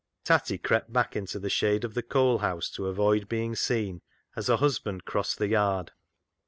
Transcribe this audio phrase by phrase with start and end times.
[0.23, 4.01] Tatty crept back into the shade of the coal house to avoid being seen
[4.35, 5.91] as her husband crossed the yard.